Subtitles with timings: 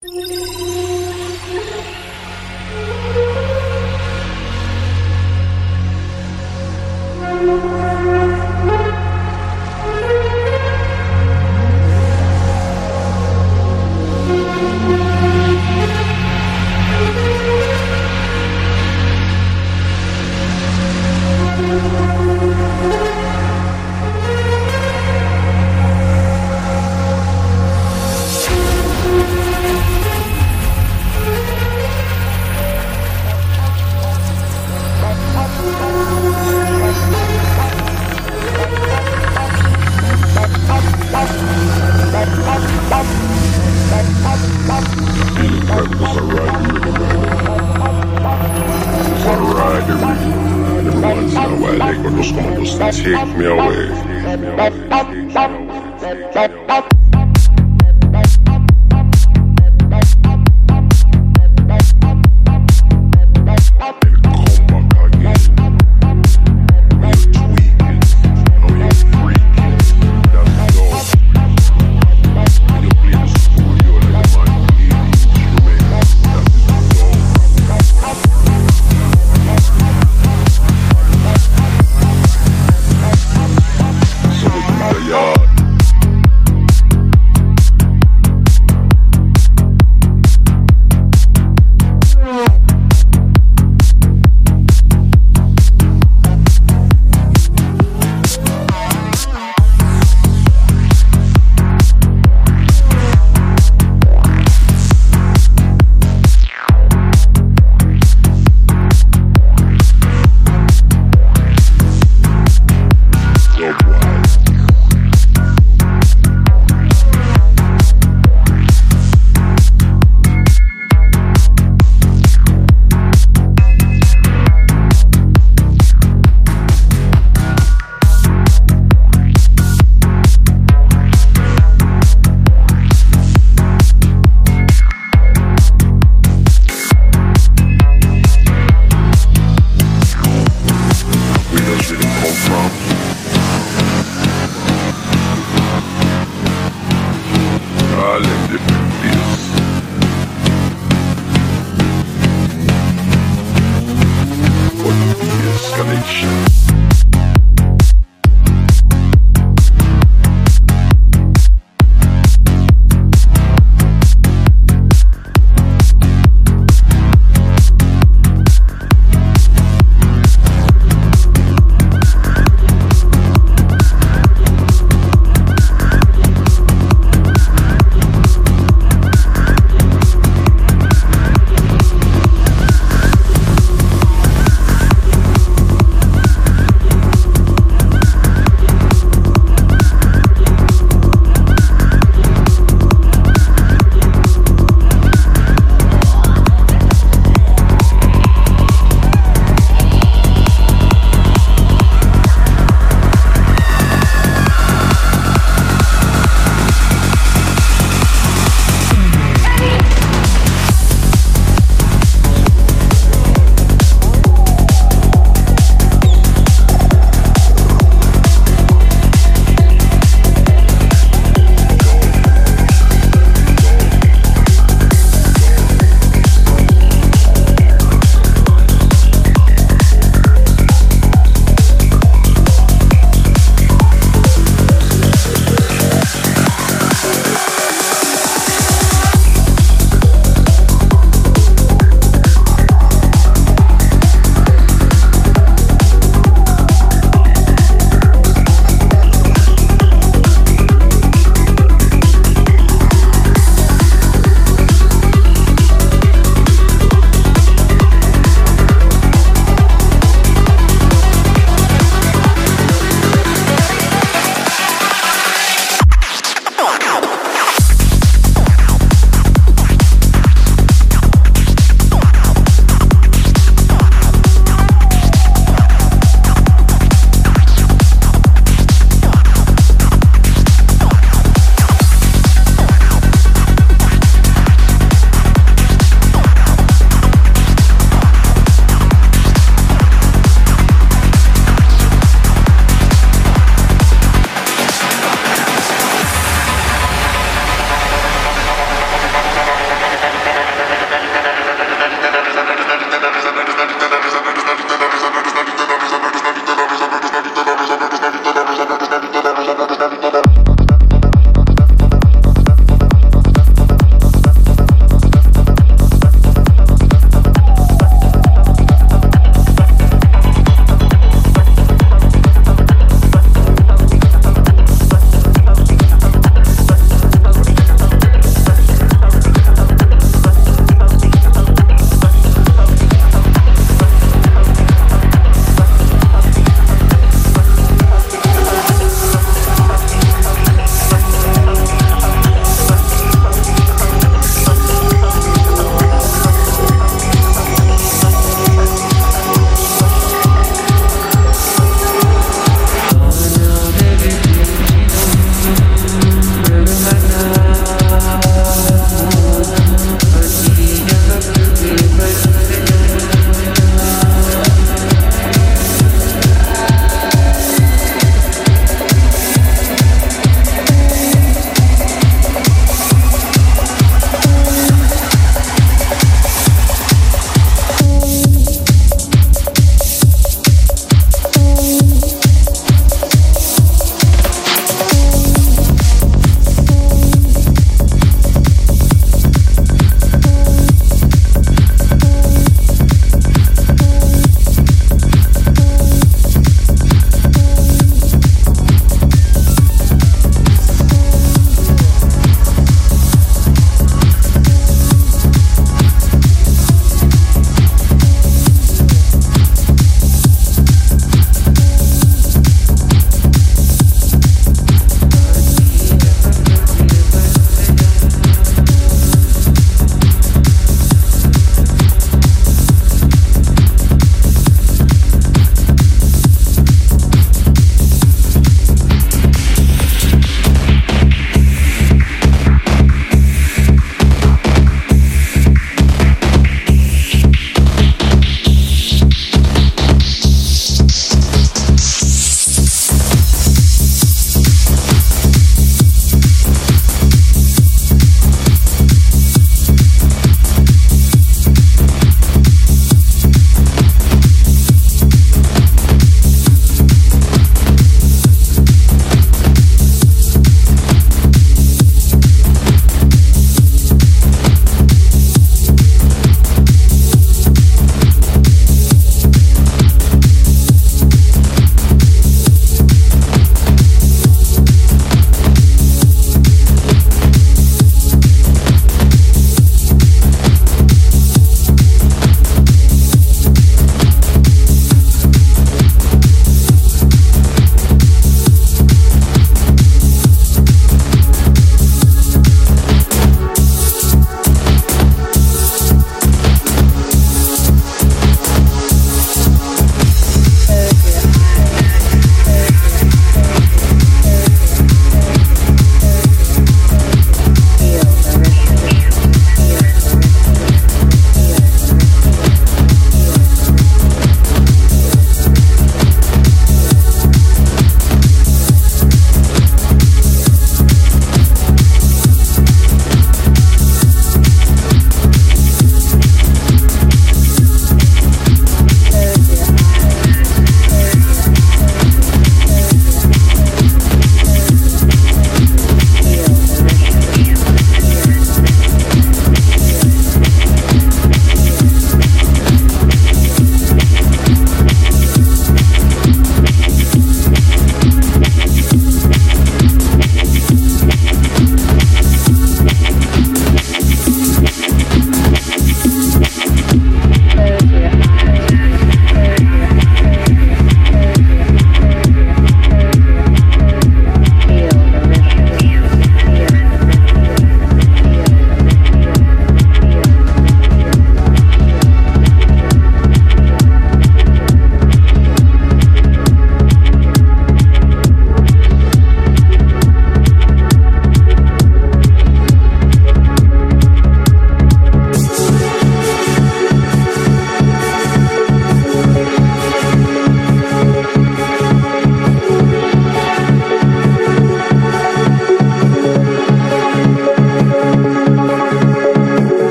[0.00, 0.77] Música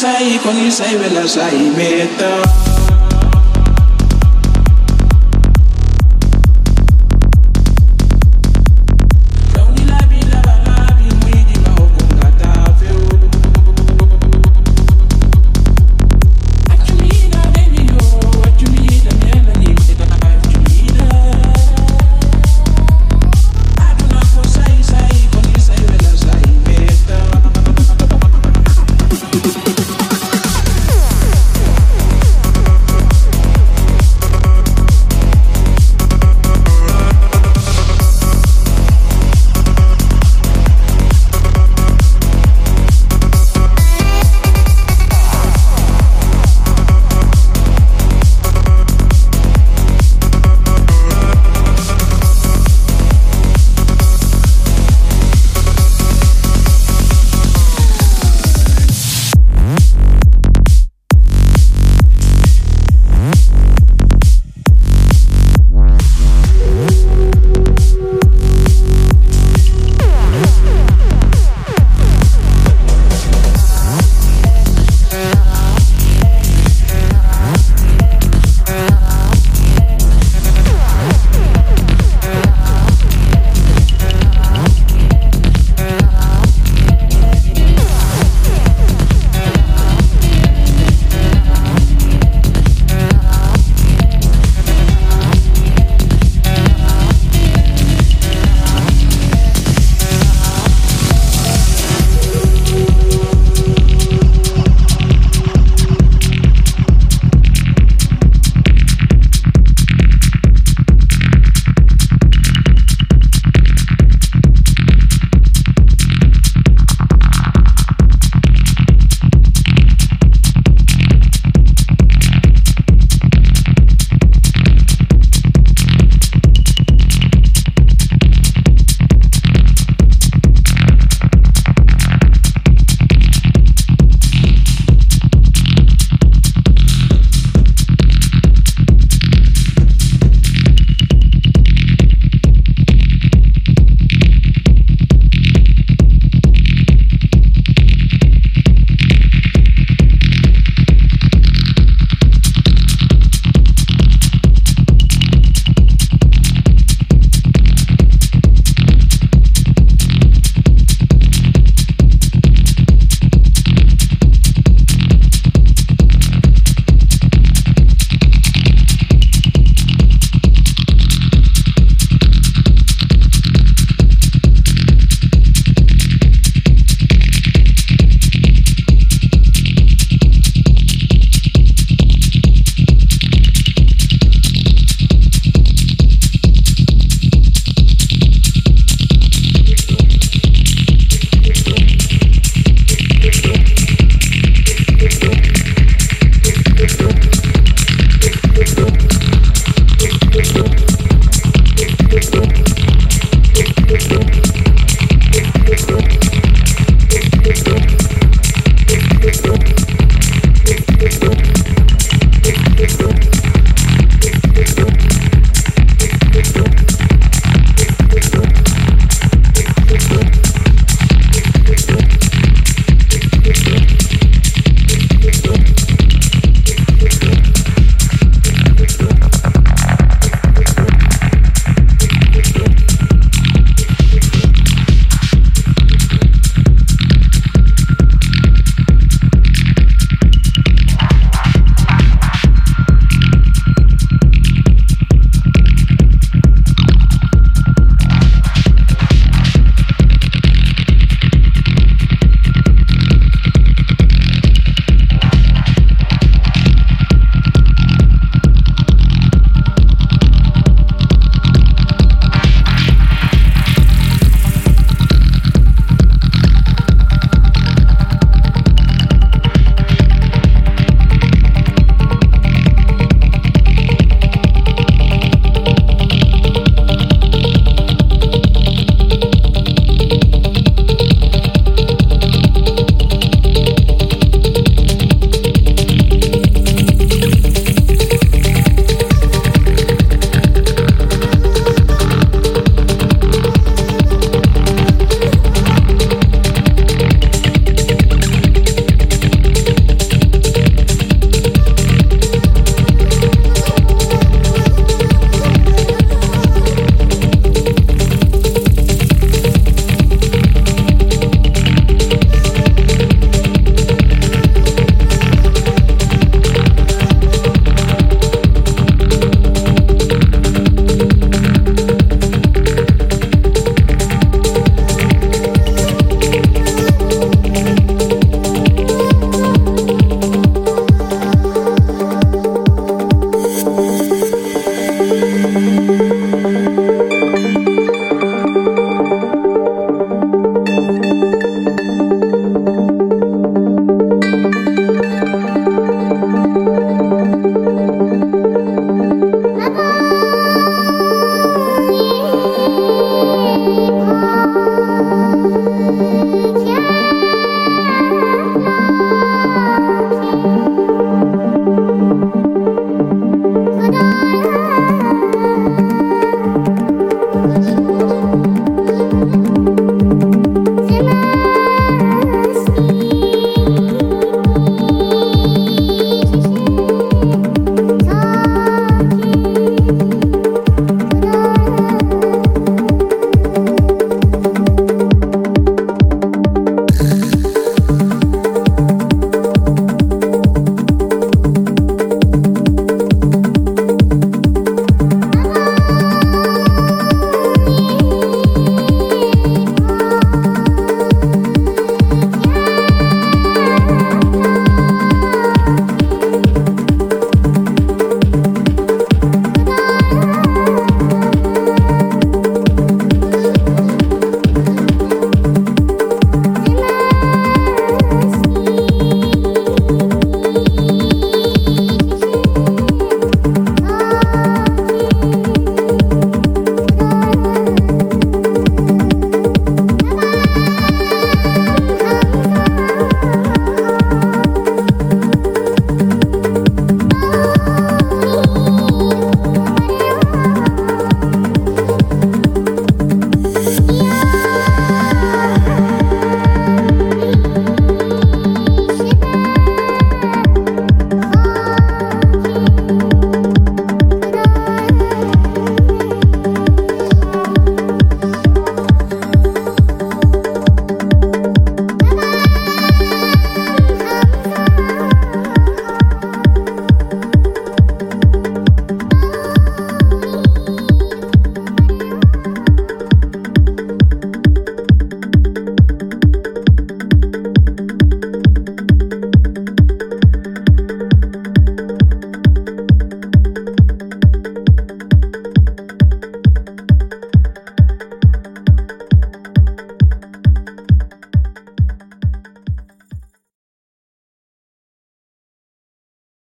[0.00, 2.59] say say ko ni say wela say meta